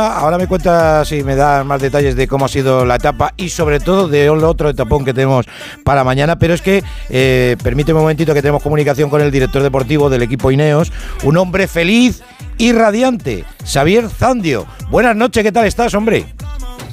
Ahora 0.00 0.38
me 0.38 0.46
cuentas 0.46 1.10
y 1.10 1.24
me 1.24 1.34
das 1.34 1.66
más 1.66 1.82
detalles 1.82 2.14
de 2.14 2.28
cómo 2.28 2.44
ha 2.44 2.48
sido 2.48 2.84
la 2.84 2.94
etapa 2.94 3.34
y 3.36 3.48
sobre 3.48 3.80
todo 3.80 4.06
de 4.06 4.30
otro 4.30 4.68
etapón 4.68 5.04
que 5.04 5.12
tenemos 5.12 5.46
para 5.82 6.04
mañana, 6.04 6.38
pero 6.38 6.54
es 6.54 6.62
que 6.62 6.84
eh, 7.10 7.56
permíteme 7.64 7.98
un 7.98 8.04
momentito 8.04 8.32
que 8.32 8.40
tenemos 8.40 8.62
comunicación 8.62 9.10
con 9.10 9.22
el 9.22 9.32
director 9.32 9.60
deportivo 9.60 10.08
del 10.08 10.22
equipo 10.22 10.52
Ineos, 10.52 10.92
un 11.24 11.36
hombre 11.36 11.66
feliz 11.66 12.22
y 12.58 12.70
radiante, 12.70 13.44
Xavier 13.64 14.08
Zandio. 14.08 14.66
Buenas 14.88 15.16
noches, 15.16 15.42
¿qué 15.42 15.50
tal 15.50 15.66
estás, 15.66 15.92
hombre? 15.94 16.26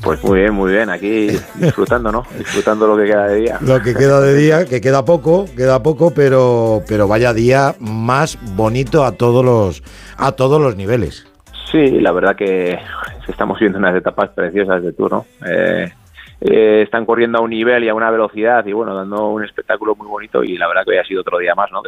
Pues 0.02 0.24
muy 0.24 0.40
bien, 0.40 0.56
muy 0.56 0.72
bien, 0.72 0.90
aquí 0.90 1.28
disfrutando, 1.54 2.12
¿no? 2.12 2.26
Disfrutando 2.36 2.88
lo 2.88 2.98
que 2.98 3.04
queda 3.04 3.28
de 3.28 3.36
día. 3.36 3.60
Lo 3.62 3.84
que 3.84 3.94
queda 3.94 4.20
de 4.20 4.36
día, 4.36 4.66
que 4.66 4.82
queda 4.82 5.06
poco, 5.06 5.46
queda 5.56 5.84
poco, 5.84 6.10
pero, 6.10 6.82
pero 6.88 7.08
vaya 7.08 7.36
día 7.36 7.76
más 7.78 8.40
bonito 8.56 9.06
a 9.06 9.12
todos 9.12 9.46
los, 9.46 9.84
a 10.18 10.32
todos 10.32 10.60
los 10.60 10.76
niveles. 10.76 11.28
Sí, 11.66 12.00
la 12.00 12.12
verdad 12.12 12.36
que 12.36 12.80
estamos 13.28 13.60
viendo 13.60 13.78
unas 13.78 13.96
etapas 13.96 14.30
preciosas 14.30 14.84
de 14.84 14.94
Tour, 14.94 15.12
¿no? 15.12 15.26
Eh, 15.46 15.92
eh, 16.42 16.82
están 16.84 17.06
corriendo 17.06 17.40
a 17.40 17.42
un 17.42 17.50
nivel 17.50 17.84
y 17.84 17.90
a 17.90 17.94
una 17.94 18.12
velocidad 18.12 18.66
y 18.66 18.74
bueno, 18.74 18.94
dando 18.94 19.30
un 19.30 19.44
espectáculo 19.44 19.96
muy 19.96 20.08
bonito 20.08 20.44
y 20.44 20.58
la 20.58 20.68
verdad 20.68 20.84
que 20.84 20.92
hoy 20.92 20.98
ha 20.98 21.06
sido 21.06 21.22
otro 21.22 21.38
día 21.38 21.56
más, 21.56 21.72
¿no? 21.72 21.82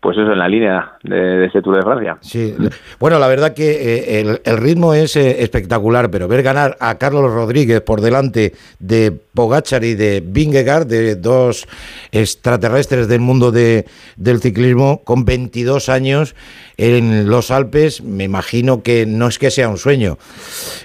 Pues 0.00 0.16
eso, 0.16 0.32
en 0.32 0.38
la 0.38 0.48
línea 0.48 0.92
de, 1.02 1.44
este 1.44 1.60
Tour 1.60 1.76
de 1.76 1.82
Francia. 1.82 2.16
Sí, 2.22 2.56
bueno, 2.98 3.18
la 3.18 3.28
verdad 3.28 3.52
que 3.52 4.18
eh, 4.18 4.38
el, 4.44 4.56
ritmo 4.56 4.94
es 4.94 5.14
espectacular, 5.16 6.10
pero 6.10 6.26
ver 6.26 6.42
ganar 6.42 6.76
a 6.80 6.96
Carlos 6.96 7.30
Rodríguez 7.30 7.82
por 7.82 8.00
delante 8.00 8.54
de 8.78 9.12
Pogachar 9.34 9.84
y 9.84 9.94
de 9.94 10.22
Vingegaard, 10.24 10.86
de 10.86 11.16
dos 11.16 11.68
extraterrestres 12.12 13.08
del 13.08 13.20
mundo 13.20 13.52
de, 13.52 13.84
del 14.16 14.40
ciclismo, 14.40 15.02
con 15.04 15.26
22 15.26 15.90
años, 15.90 16.34
en 16.78 17.28
los 17.28 17.50
Alpes, 17.50 18.02
me 18.02 18.24
imagino 18.24 18.82
que 18.82 19.04
no 19.04 19.28
es 19.28 19.38
que 19.38 19.50
sea 19.50 19.68
un 19.68 19.76
sueño. 19.76 20.16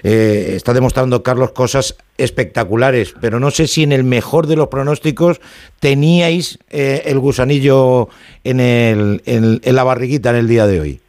Eh, 0.02 0.52
está 0.54 0.74
demostrando 0.74 1.22
Carlos 1.22 1.52
cosas 1.52 1.96
espectaculares, 2.18 3.14
pero 3.20 3.40
no 3.40 3.50
sé 3.50 3.66
si 3.66 3.82
en 3.82 3.92
el 3.92 4.04
mejor 4.04 4.46
de 4.46 4.56
los 4.56 4.68
pronósticos 4.68 5.40
teníais 5.80 6.58
eh, 6.70 7.02
el 7.06 7.18
gusanillo 7.18 8.08
en, 8.44 8.60
el, 8.60 9.22
en, 9.26 9.74
la 9.74 9.84
barriguita 9.84 10.30
en 10.30 10.36
el 10.36 10.48
día 10.48 10.66
de 10.66 10.80
hoy. 10.80 11.00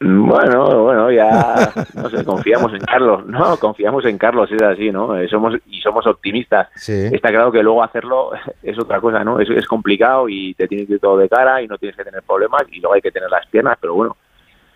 Bueno, 0.00 0.82
bueno, 0.82 1.10
ya 1.10 1.72
no 1.94 2.10
sé, 2.10 2.24
confiamos 2.24 2.72
en 2.74 2.80
Carlos, 2.80 3.24
no, 3.26 3.56
confiamos 3.56 4.04
en 4.04 4.18
Carlos, 4.18 4.50
es 4.52 4.60
así, 4.60 4.90
¿no? 4.90 5.16
Eh, 5.16 5.28
somos 5.28 5.54
y 5.66 5.80
somos 5.80 6.06
optimistas. 6.06 6.68
Está 6.88 7.30
claro 7.30 7.50
que 7.50 7.62
luego 7.62 7.82
hacerlo 7.82 8.32
es 8.62 8.78
otra 8.78 9.00
cosa, 9.00 9.24
¿no? 9.24 9.40
Es, 9.40 9.48
es 9.48 9.66
complicado 9.66 10.28
y 10.28 10.52
te 10.54 10.68
tienes 10.68 10.88
que 10.88 10.94
ir 10.94 11.00
todo 11.00 11.16
de 11.16 11.28
cara 11.28 11.62
y 11.62 11.68
no 11.68 11.78
tienes 11.78 11.96
que 11.96 12.04
tener 12.04 12.22
problemas 12.22 12.64
y 12.70 12.80
luego 12.80 12.94
hay 12.94 13.00
que 13.00 13.12
tener 13.12 13.30
las 13.30 13.46
piernas, 13.46 13.78
pero 13.80 13.94
bueno, 13.94 14.16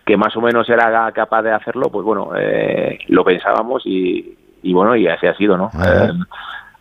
que 0.09 0.17
más 0.17 0.35
o 0.35 0.41
menos 0.41 0.67
era 0.67 1.11
capaz 1.11 1.43
de 1.43 1.51
hacerlo, 1.51 1.91
pues 1.91 2.03
bueno, 2.03 2.31
eh, 2.35 2.97
lo 3.09 3.23
pensábamos 3.23 3.83
y, 3.85 4.38
bueno, 4.73 4.95
y 4.95 5.07
así 5.07 5.27
ha 5.27 5.35
sido, 5.35 5.57
¿no? 5.57 5.71
Eh, 5.85 6.11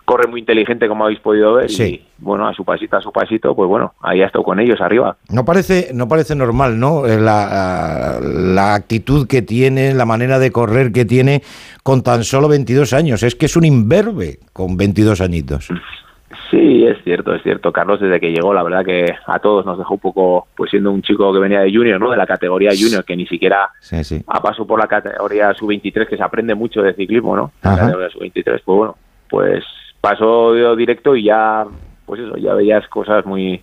corre 0.05 0.27
muy 0.27 0.41
inteligente, 0.41 0.89
como 0.89 1.05
habéis 1.05 1.21
podido 1.21 1.55
ver, 1.55 1.71
y 1.71 2.03
bueno, 2.17 2.48
a 2.48 2.55
su 2.55 2.65
pasito, 2.65 2.97
a 2.97 3.03
su 3.03 3.12
pasito, 3.12 3.55
pues 3.55 3.69
bueno, 3.69 3.93
ahí 4.01 4.23
ha 4.23 4.27
estado 4.27 4.43
con 4.43 4.59
ellos 4.59 4.81
arriba. 4.81 5.19
No 5.29 5.45
parece, 5.45 5.91
no 5.93 6.09
parece 6.09 6.34
normal, 6.34 6.81
¿no? 6.81 7.05
Eh, 7.05 7.21
la, 7.21 8.19
la 8.23 8.75
actitud 8.75 9.27
que 9.27 9.43
tiene, 9.43 9.93
la 9.93 10.06
manera 10.06 10.39
de 10.39 10.51
correr 10.51 10.93
que 10.93 11.05
tiene 11.05 11.43
con 11.83 12.03
tan 12.03 12.25
solo 12.25 12.49
22 12.49 12.95
años. 12.95 13.23
Es 13.23 13.34
que 13.34 13.47
es 13.47 13.56
un 13.56 13.67
imberbe 13.67 14.39
con 14.55 14.79
22 14.79 15.21
añitos. 15.21 15.69
Sí, 16.51 16.84
es 16.87 17.03
cierto, 17.05 17.34
es 17.34 17.43
cierto. 17.43 17.73
Carlos, 17.73 18.01
desde 18.01 18.21
que 18.21 18.31
llegó, 18.31 18.53
la 18.53 18.62
verdad 18.62 18.84
que 18.84 19.15
a 19.27 19.39
todos 19.39 19.65
nos 19.65 19.79
dejó 19.79 19.95
un 19.95 20.01
poco, 20.01 20.48
pues 20.57 20.71
siendo 20.71 20.93
un 20.93 21.03
chico 21.03 21.33
que 21.33 21.39
venía 21.39 21.61
de 21.61 21.73
junior, 21.73 21.98
¿no? 22.01 22.11
De 22.11 22.17
la 22.17 22.27
categoría 22.27 22.71
junior, 22.79 23.05
que 23.05 23.17
ni 23.17 23.27
siquiera 23.27 23.71
sí, 23.81 24.23
ha 24.27 24.43
pasado 24.43 24.67
por 24.67 24.79
la 24.79 24.87
categoría 24.87 25.55
sub-23, 25.55 26.06
que 26.06 26.17
se 26.17 26.23
aprende 26.23 26.55
mucho 26.55 26.83
de 26.83 26.95
ciclismo, 26.95 27.34
¿no? 27.34 27.53
La 27.62 27.77
categoría 27.77 28.11
sub-23, 28.11 28.45
pues 28.45 28.62
bueno, 28.65 28.97
pues 29.29 29.65
pasó 30.01 30.77
directo 30.77 31.17
y 31.17 31.25
ya, 31.25 31.65
pues 32.05 32.21
eso, 32.21 32.37
ya 32.37 32.55
veías 32.55 32.87
cosas 32.89 33.25
muy, 33.25 33.62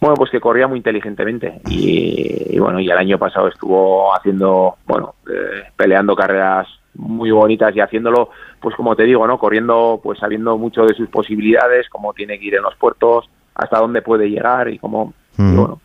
bueno, 0.00 0.16
pues 0.16 0.30
que 0.30 0.40
corría 0.40 0.66
muy 0.66 0.78
inteligentemente. 0.78 1.60
Y, 1.68 2.58
bueno, 2.58 2.80
y 2.80 2.90
el 2.90 2.96
año 2.96 3.18
pasado 3.18 3.48
estuvo 3.48 4.14
haciendo, 4.14 4.76
bueno, 4.86 5.14
eh, 5.28 5.64
peleando 5.76 6.16
carreras 6.16 6.68
muy 6.98 7.30
bonitas 7.30 7.74
y 7.74 7.80
haciéndolo, 7.80 8.30
pues 8.60 8.74
como 8.76 8.94
te 8.94 9.04
digo, 9.04 9.26
¿no? 9.26 9.38
Corriendo, 9.38 10.00
pues 10.02 10.18
sabiendo 10.18 10.58
mucho 10.58 10.84
de 10.84 10.94
sus 10.94 11.08
posibilidades, 11.08 11.88
cómo 11.88 12.12
tiene 12.12 12.38
que 12.38 12.46
ir 12.46 12.54
en 12.56 12.62
los 12.62 12.74
puertos, 12.76 13.30
hasta 13.54 13.78
dónde 13.78 14.02
puede 14.02 14.28
llegar 14.28 14.68
y 14.68 14.78
cómo, 14.78 15.14
y 15.38 15.54
bueno, 15.54 15.80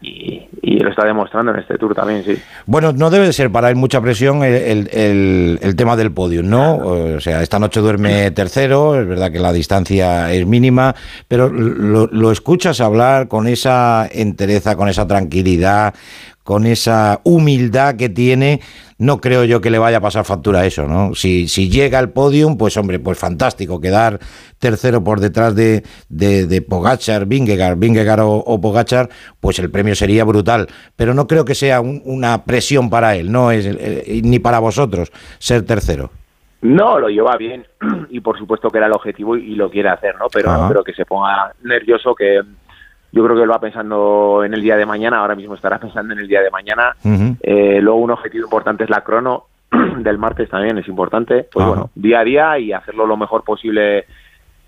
y, 0.00 0.78
lo 0.78 0.90
está 0.90 1.04
demostrando 1.04 1.52
en 1.52 1.58
este 1.58 1.76
tour 1.76 1.92
también, 1.92 2.22
sí. 2.24 2.38
Bueno, 2.66 2.92
no 2.92 3.10
debe 3.10 3.26
de 3.26 3.32
ser 3.32 3.50
para 3.50 3.68
él 3.68 3.74
mucha 3.74 4.00
presión 4.00 4.44
el, 4.44 4.88
el, 4.92 5.76
tema 5.76 5.96
del 5.96 6.12
podio, 6.12 6.42
¿no? 6.44 6.76
O 6.76 7.20
sea, 7.20 7.42
esta 7.42 7.58
noche 7.58 7.80
duerme 7.80 8.30
tercero, 8.30 8.98
es 9.00 9.08
verdad 9.08 9.32
que 9.32 9.40
la 9.40 9.52
distancia 9.52 10.32
es 10.32 10.46
mínima, 10.46 10.94
pero 11.26 11.48
lo, 11.48 12.06
lo 12.06 12.30
escuchas 12.30 12.80
hablar 12.80 13.26
con 13.26 13.48
esa 13.48 14.08
entereza, 14.10 14.76
con 14.76 14.88
esa 14.88 15.06
tranquilidad, 15.06 15.94
con 16.48 16.64
esa 16.64 17.20
humildad 17.24 17.96
que 17.96 18.08
tiene, 18.08 18.60
no 18.96 19.20
creo 19.20 19.44
yo 19.44 19.60
que 19.60 19.68
le 19.68 19.78
vaya 19.78 19.98
a 19.98 20.00
pasar 20.00 20.24
factura 20.24 20.60
a 20.60 20.64
eso, 20.64 20.88
¿no? 20.88 21.14
Si, 21.14 21.46
si 21.46 21.68
llega 21.68 21.98
al 21.98 22.08
podium, 22.08 22.56
pues 22.56 22.74
hombre, 22.78 22.98
pues 22.98 23.18
fantástico, 23.18 23.82
quedar 23.82 24.18
tercero 24.58 25.04
por 25.04 25.20
detrás 25.20 25.54
de, 25.54 25.82
de, 26.08 26.62
Pogachar, 26.62 27.26
Vingegaard, 27.26 27.78
Vingegaard 27.78 28.22
o, 28.22 28.60
Pogachar, 28.62 29.10
pues 29.40 29.58
el 29.58 29.70
premio 29.70 29.94
sería 29.94 30.24
brutal, 30.24 30.68
pero 30.96 31.12
no 31.12 31.26
creo 31.26 31.44
que 31.44 31.54
sea 31.54 31.82
una 31.82 32.46
presión 32.46 32.88
para 32.88 33.14
él, 33.14 33.30
no 33.30 33.50
es 33.50 33.66
eh, 33.66 34.22
ni 34.24 34.38
para 34.38 34.58
vosotros 34.58 35.12
ser 35.38 35.66
tercero. 35.66 36.10
No, 36.62 36.98
lo 36.98 37.10
lleva 37.10 37.36
bien 37.36 37.66
y 38.08 38.20
por 38.20 38.38
supuesto 38.38 38.70
que 38.70 38.78
era 38.78 38.86
el 38.86 38.94
objetivo 38.94 39.36
y, 39.36 39.54
lo 39.54 39.70
quiere 39.70 39.90
hacer, 39.90 40.14
¿no? 40.16 40.28
Pero 40.32 40.50
no 40.50 40.70
creo 40.70 40.82
que 40.82 40.94
se 40.94 41.04
ponga 41.04 41.52
nervioso, 41.62 42.14
que 42.14 42.40
yo 43.10 43.24
creo 43.24 43.36
que 43.36 43.42
él 43.42 43.50
va 43.50 43.60
pensando 43.60 44.42
en 44.44 44.54
el 44.54 44.60
día 44.60 44.76
de 44.76 44.84
mañana, 44.84 45.18
ahora 45.18 45.34
mismo 45.34 45.54
estará 45.54 45.78
pensando 45.78 46.12
en 46.12 46.20
el 46.20 46.28
día 46.28 46.42
de 46.42 46.50
mañana. 46.50 46.94
Eh, 47.40 47.80
luego 47.80 47.98
un 47.98 48.10
objetivo 48.10 48.44
importante 48.44 48.84
es 48.84 48.90
la 48.90 49.02
crono 49.02 49.44
del 49.98 50.18
martes 50.18 50.48
también, 50.48 50.78
es 50.78 50.88
importante. 50.88 51.46
Pues 51.50 51.66
bueno, 51.66 51.90
día 51.94 52.20
a 52.20 52.24
día 52.24 52.58
y 52.58 52.72
hacerlo 52.72 53.06
lo 53.06 53.16
mejor 53.16 53.44
posible, 53.44 54.04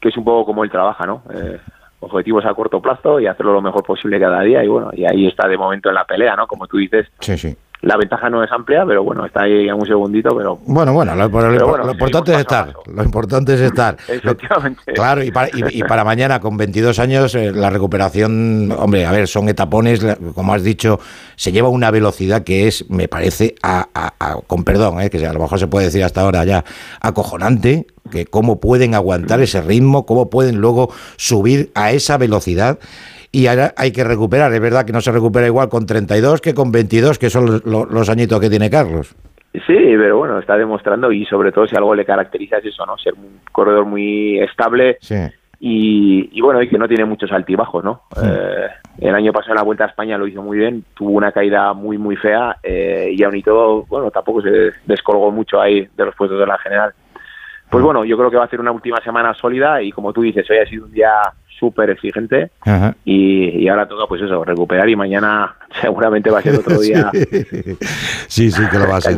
que 0.00 0.08
es 0.08 0.16
un 0.16 0.24
poco 0.24 0.46
como 0.46 0.64
él 0.64 0.70
trabaja, 0.70 1.06
¿no? 1.06 1.22
Eh, 1.34 1.58
objetivos 2.00 2.46
a 2.46 2.54
corto 2.54 2.80
plazo 2.80 3.20
y 3.20 3.26
hacerlo 3.26 3.52
lo 3.52 3.60
mejor 3.60 3.84
posible 3.84 4.18
cada 4.18 4.40
día 4.40 4.64
y 4.64 4.68
bueno, 4.68 4.90
y 4.94 5.04
ahí 5.04 5.26
está 5.26 5.46
de 5.46 5.58
momento 5.58 5.90
en 5.90 5.94
la 5.96 6.04
pelea, 6.04 6.34
¿no? 6.34 6.46
Como 6.46 6.66
tú 6.66 6.78
dices. 6.78 7.08
Sí, 7.20 7.36
sí. 7.36 7.56
La 7.82 7.96
ventaja 7.96 8.28
no 8.28 8.44
es 8.44 8.52
amplia, 8.52 8.84
pero 8.86 9.02
bueno, 9.02 9.24
está 9.24 9.44
ahí 9.44 9.66
en 9.68 9.74
un 9.74 9.86
segundito, 9.86 10.36
pero... 10.36 10.58
Bueno, 10.66 10.92
bueno, 10.92 11.14
lo, 11.14 11.92
importante 11.92 12.32
es 12.32 12.40
estar, 12.40 12.74
lo 12.86 13.02
importante 13.02 13.54
es 13.54 13.60
estar. 13.60 13.96
Efectivamente. 14.08 14.92
claro, 14.92 15.22
y 15.22 15.30
para, 15.30 15.48
y, 15.52 15.82
para 15.84 16.04
mañana, 16.04 16.40
con 16.40 16.58
22 16.58 16.98
años, 16.98 17.34
eh, 17.34 17.52
la 17.52 17.70
recuperación, 17.70 18.70
hombre, 18.76 19.06
a 19.06 19.12
ver, 19.12 19.26
son 19.28 19.48
etapones, 19.48 20.04
como 20.34 20.52
has 20.52 20.62
dicho, 20.62 21.00
se 21.36 21.52
lleva 21.52 21.70
una 21.70 21.90
velocidad 21.90 22.42
que 22.42 22.68
es, 22.68 22.88
me 22.90 23.08
parece, 23.08 23.54
a, 23.62 23.86
con 24.46 24.64
perdón, 24.64 25.00
eh, 25.00 25.08
que 25.08 25.26
a 25.26 25.32
lo 25.32 25.40
mejor 25.40 25.58
se 25.58 25.66
puede 25.66 25.86
decir 25.86 26.04
hasta 26.04 26.20
ahora 26.20 26.44
ya, 26.44 26.64
acojonante, 27.00 27.86
que 28.10 28.26
cómo 28.26 28.60
pueden 28.60 28.94
aguantar 28.94 29.40
ese 29.40 29.62
ritmo, 29.62 30.04
cómo 30.04 30.28
pueden 30.28 30.58
luego 30.60 30.92
subir 31.16 31.70
a 31.74 31.92
esa 31.92 32.18
velocidad 32.18 32.78
y 33.32 33.46
ahora 33.46 33.72
hay 33.76 33.92
que 33.92 34.04
recuperar. 34.04 34.52
Es 34.52 34.60
verdad 34.60 34.84
que 34.84 34.92
no 34.92 35.00
se 35.00 35.12
recupera 35.12 35.46
igual 35.46 35.68
con 35.68 35.86
32 35.86 36.40
que 36.40 36.54
con 36.54 36.72
22, 36.72 37.18
que 37.18 37.30
son 37.30 37.62
los, 37.64 38.08
añitos 38.08 38.40
que 38.40 38.50
tiene 38.50 38.70
Carlos. 38.70 39.14
Sí, 39.52 39.76
pero 39.76 40.18
bueno, 40.18 40.38
está 40.38 40.56
demostrando 40.56 41.10
y 41.10 41.24
sobre 41.26 41.50
todo 41.50 41.66
si 41.66 41.76
algo 41.76 41.94
le 41.94 42.04
caracteriza 42.04 42.58
es 42.58 42.66
eso, 42.66 42.86
¿no? 42.86 42.96
Ser 42.98 43.14
un 43.14 43.40
corredor 43.50 43.84
muy 43.84 44.38
estable 44.38 44.98
y, 45.62 46.40
bueno, 46.40 46.62
y 46.62 46.68
que 46.68 46.78
no 46.78 46.88
tiene 46.88 47.04
muchos 47.04 47.30
altibajos, 47.32 47.84
¿no? 47.84 48.02
Eh, 48.22 48.68
el 49.00 49.14
año 49.14 49.32
pasado 49.32 49.52
en 49.52 49.56
la 49.56 49.62
Vuelta 49.62 49.84
a 49.84 49.88
España 49.88 50.16
lo 50.16 50.26
hizo 50.26 50.40
muy 50.40 50.56
bien, 50.56 50.84
tuvo 50.94 51.10
una 51.10 51.32
caída 51.32 51.72
muy, 51.74 51.98
muy 51.98 52.16
fea 52.16 52.56
eh, 52.62 53.12
y 53.12 53.22
aún 53.22 53.36
y 53.36 53.42
todo, 53.42 53.84
bueno, 53.86 54.10
tampoco 54.10 54.40
se 54.40 54.72
descolgó 54.86 55.30
mucho 55.30 55.60
ahí 55.60 55.86
de 55.96 56.04
los 56.04 56.14
puestos 56.14 56.38
de 56.38 56.46
la 56.46 56.56
general. 56.58 56.94
Pues 57.68 57.84
bueno, 57.84 58.04
yo 58.04 58.16
creo 58.16 58.30
que 58.30 58.36
va 58.36 58.44
a 58.44 58.48
ser 58.48 58.60
una 58.60 58.72
última 58.72 59.00
semana 59.02 59.34
sólida 59.34 59.82
y 59.82 59.92
como 59.92 60.12
tú 60.12 60.22
dices, 60.22 60.48
hoy 60.50 60.58
ha 60.58 60.66
sido 60.66 60.86
un 60.86 60.92
día 60.92 61.12
súper 61.58 61.90
exigente 61.90 62.50
y, 63.04 63.68
ahora 63.68 63.86
toca 63.86 64.06
pues 64.08 64.22
eso, 64.22 64.44
recuperar 64.44 64.88
y 64.88 64.96
mañana 64.96 65.54
seguramente 65.80 66.30
va 66.30 66.38
a 66.38 66.42
ser 66.42 66.56
otro 66.56 66.78
día. 66.80 67.10
sí, 68.26 68.50
sí, 68.50 68.62
que 68.70 68.78
lo 68.78 68.88
va 68.88 68.96
a 68.96 69.00
ser. 69.00 69.16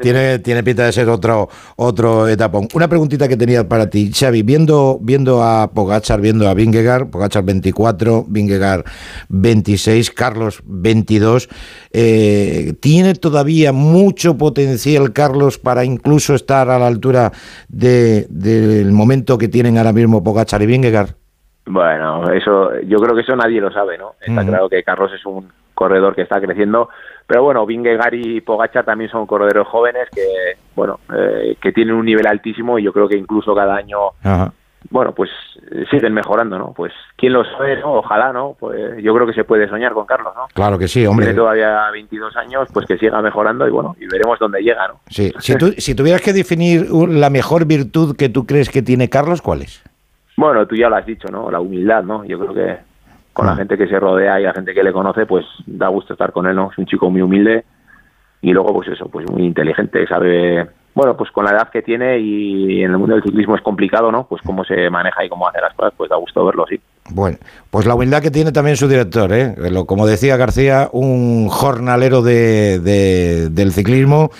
Tiene, 0.00 0.38
tiene 0.38 0.62
pinta 0.62 0.84
de 0.84 0.92
ser 0.92 1.08
otro, 1.08 1.48
otro 1.76 2.28
etapón. 2.28 2.68
Una 2.74 2.88
preguntita 2.88 3.28
que 3.28 3.36
tenía 3.36 3.68
para 3.68 3.90
ti, 3.90 4.10
Xavi, 4.12 4.42
viendo, 4.42 4.98
viendo 5.00 5.42
a 5.42 5.70
Pogachar, 5.72 6.20
viendo 6.20 6.48
a 6.48 6.54
Vingegaard, 6.54 7.10
Pogachar 7.10 7.44
24, 7.44 8.24
Vingegaard 8.28 8.84
26, 9.28 10.10
Carlos 10.12 10.62
22, 10.64 11.48
eh, 11.92 12.74
¿tiene 12.80 13.14
todavía 13.14 13.72
mucho 13.72 14.36
potencial 14.38 15.12
Carlos 15.12 15.58
para 15.58 15.84
incluso 15.84 16.34
estar 16.34 16.70
a 16.70 16.78
la 16.78 16.86
altura 16.86 17.32
de, 17.68 18.26
del 18.30 18.92
momento 18.92 19.38
que 19.38 19.48
tienen 19.48 19.76
ahora 19.76 19.92
mismo 19.92 20.22
Pogachar 20.22 20.62
y 20.62 20.66
Vingegaard? 20.66 21.19
Bueno, 21.70 22.30
eso, 22.32 22.80
yo 22.80 22.98
creo 22.98 23.14
que 23.14 23.20
eso 23.20 23.36
nadie 23.36 23.60
lo 23.60 23.70
sabe, 23.70 23.96
¿no? 23.96 24.14
Está 24.20 24.44
claro 24.44 24.68
que 24.68 24.82
Carlos 24.82 25.12
es 25.12 25.24
un 25.24 25.48
corredor 25.72 26.16
que 26.16 26.22
está 26.22 26.40
creciendo, 26.40 26.90
pero 27.26 27.44
bueno, 27.44 27.64
Vingegaard 27.64 28.14
y 28.14 28.40
Pogacar 28.40 28.84
también 28.84 29.08
son 29.08 29.24
corredores 29.24 29.66
jóvenes 29.68 30.08
que, 30.12 30.58
bueno, 30.74 30.98
eh, 31.16 31.56
que 31.60 31.72
tienen 31.72 31.94
un 31.94 32.04
nivel 32.04 32.26
altísimo 32.26 32.78
y 32.78 32.82
yo 32.82 32.92
creo 32.92 33.08
que 33.08 33.16
incluso 33.16 33.54
cada 33.54 33.76
año, 33.76 33.98
bueno, 34.90 35.14
pues 35.14 35.30
siguen 35.90 36.12
mejorando, 36.12 36.58
¿no? 36.58 36.72
Pues 36.72 36.92
quién 37.16 37.32
lo 37.32 37.44
sabe, 37.44 37.80
Ojalá, 37.84 38.32
¿no? 38.32 38.56
Pues 38.58 39.00
yo 39.00 39.14
creo 39.14 39.26
que 39.28 39.32
se 39.32 39.44
puede 39.44 39.68
soñar 39.68 39.92
con 39.92 40.06
Carlos, 40.06 40.32
¿no? 40.34 40.48
Claro 40.52 40.76
que 40.76 40.88
sí, 40.88 41.06
hombre. 41.06 41.26
Tiene 41.26 41.38
todavía 41.38 41.88
22 41.92 42.36
años, 42.36 42.68
pues 42.72 42.84
que 42.86 42.98
siga 42.98 43.22
mejorando 43.22 43.68
y 43.68 43.70
bueno, 43.70 43.94
y 44.00 44.06
veremos 44.06 44.40
dónde 44.40 44.60
llega, 44.60 44.88
¿no? 44.88 45.00
Sí, 45.08 45.32
si, 45.38 45.54
tú, 45.58 45.72
si 45.78 45.94
tuvieras 45.94 46.20
que 46.20 46.32
definir 46.32 46.90
la 46.90 47.30
mejor 47.30 47.64
virtud 47.64 48.16
que 48.16 48.28
tú 48.28 48.44
crees 48.44 48.70
que 48.70 48.82
tiene 48.82 49.08
Carlos, 49.08 49.40
¿cuál 49.40 49.62
es? 49.62 49.82
Bueno, 50.40 50.66
tú 50.66 50.74
ya 50.74 50.88
lo 50.88 50.96
has 50.96 51.04
dicho, 51.04 51.28
¿no? 51.30 51.50
La 51.50 51.60
humildad, 51.60 52.02
¿no? 52.02 52.24
Yo 52.24 52.38
creo 52.38 52.54
que 52.54 52.78
con 53.34 53.44
la 53.44 53.52
ah. 53.52 53.56
gente 53.56 53.76
que 53.76 53.86
se 53.86 54.00
rodea 54.00 54.40
y 54.40 54.44
la 54.44 54.54
gente 54.54 54.72
que 54.72 54.82
le 54.82 54.90
conoce, 54.90 55.26
pues 55.26 55.44
da 55.66 55.88
gusto 55.88 56.14
estar 56.14 56.32
con 56.32 56.46
él, 56.46 56.56
¿no? 56.56 56.70
Es 56.72 56.78
un 56.78 56.86
chico 56.86 57.10
muy 57.10 57.20
humilde 57.20 57.66
y 58.40 58.50
luego, 58.52 58.72
pues 58.72 58.88
eso, 58.88 59.06
pues 59.10 59.30
muy 59.30 59.42
inteligente, 59.42 60.06
sabe, 60.06 60.66
bueno, 60.94 61.14
pues 61.14 61.30
con 61.30 61.44
la 61.44 61.50
edad 61.50 61.68
que 61.68 61.82
tiene 61.82 62.18
y 62.20 62.82
en 62.82 62.90
el 62.90 62.96
mundo 62.96 63.16
del 63.16 63.22
ciclismo 63.22 63.54
es 63.54 63.60
complicado, 63.60 64.10
¿no? 64.10 64.26
Pues 64.28 64.40
cómo 64.40 64.64
se 64.64 64.88
maneja 64.88 65.22
y 65.22 65.28
cómo 65.28 65.46
hace 65.46 65.60
las 65.60 65.74
cosas, 65.74 65.92
pues 65.94 66.08
da 66.08 66.16
gusto 66.16 66.42
verlo, 66.46 66.64
sí. 66.70 66.80
Bueno, 67.10 67.36
pues 67.70 67.84
la 67.84 67.94
humildad 67.94 68.22
que 68.22 68.30
tiene 68.30 68.50
también 68.50 68.78
su 68.78 68.88
director, 68.88 69.30
¿eh? 69.34 69.54
Como 69.86 70.06
decía 70.06 70.38
García, 70.38 70.88
un 70.92 71.50
jornalero 71.50 72.22
de, 72.22 72.78
del 73.50 73.72
ciclismo 73.72 74.30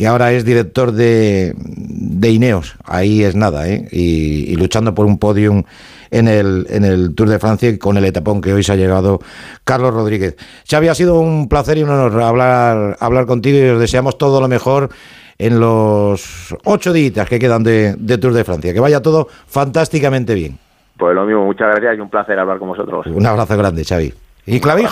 que 0.00 0.06
ahora 0.06 0.32
es 0.32 0.46
director 0.46 0.92
de, 0.92 1.54
de 2.00 2.30
Ineos, 2.30 2.74
ahí 2.84 3.22
es 3.22 3.36
nada, 3.36 3.68
¿eh? 3.68 3.86
y, 3.92 4.50
y 4.50 4.56
luchando 4.56 4.94
por 4.94 5.06
un 5.06 5.18
podium 5.18 5.62
en 6.10 6.28
el, 6.28 6.66
en 6.70 6.84
el 6.84 7.14
Tour 7.14 7.28
de 7.28 7.38
Francia 7.38 7.78
con 7.78 7.96
el 7.96 8.04
etapón 8.04 8.40
que 8.40 8.52
hoy 8.52 8.62
se 8.62 8.72
ha 8.72 8.76
llegado 8.76 9.20
Carlos 9.64 9.94
Rodríguez. 9.94 10.36
Xavi, 10.68 10.88
ha 10.88 10.94
sido 10.94 11.20
un 11.20 11.48
placer 11.48 11.78
y 11.78 11.82
un 11.82 11.90
honor 11.90 12.20
hablar, 12.22 12.96
hablar 13.00 13.26
contigo 13.26 13.58
y 13.58 13.68
os 13.68 13.80
deseamos 13.80 14.18
todo 14.18 14.40
lo 14.40 14.48
mejor 14.48 14.88
en 15.38 15.60
los 15.60 16.54
ocho 16.64 16.92
días 16.92 17.28
que 17.28 17.38
quedan 17.38 17.62
de, 17.62 17.94
de 17.98 18.18
Tour 18.18 18.32
de 18.32 18.44
Francia. 18.44 18.72
Que 18.72 18.80
vaya 18.80 19.00
todo 19.00 19.28
fantásticamente 19.46 20.34
bien. 20.34 20.58
Pues 20.98 21.14
lo 21.14 21.24
mismo, 21.24 21.44
muchas 21.44 21.68
gracias 21.68 21.96
y 21.96 22.00
un 22.00 22.10
placer 22.10 22.38
hablar 22.38 22.58
con 22.58 22.68
vosotros. 22.68 23.06
Un 23.06 23.26
abrazo 23.26 23.56
grande, 23.56 23.84
Xavi. 23.84 24.12
Y 24.46 24.60
Clavijo. 24.60 24.88